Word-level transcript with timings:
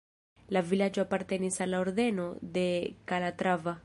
La 0.55 0.61
vilaĝo 0.69 1.03
apartenis 1.03 1.61
al 1.65 1.71
la 1.75 1.81
Ordeno 1.85 2.25
de 2.57 2.65
Kalatrava. 3.13 3.75